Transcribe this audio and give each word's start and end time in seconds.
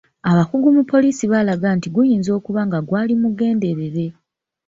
Abakugu 0.29 0.67
mu 0.75 0.83
poliisi 0.91 1.23
baalaga 1.31 1.67
nti 1.77 1.87
guyinza 1.95 2.29
okuba 2.39 2.61
nga 2.67 2.79
gwali 2.87 3.13
mugenderere. 3.21 4.05